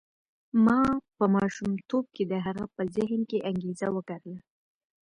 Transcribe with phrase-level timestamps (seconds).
[0.65, 0.81] ما
[1.17, 4.39] په ماشومتوب کې د هغه په ذهن کې انګېزه وکرله.